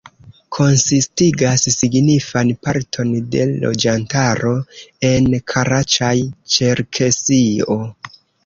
[0.55, 4.55] Konsistigas signifan parton de loĝantaro
[5.13, 7.79] en Karaĉaj-Ĉerkesio.